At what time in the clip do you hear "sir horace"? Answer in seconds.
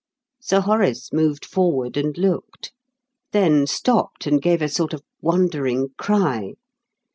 0.41-1.13